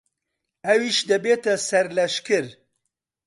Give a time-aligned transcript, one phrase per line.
[0.65, 2.45] ئەویش دەبێتە سەرلەشکر.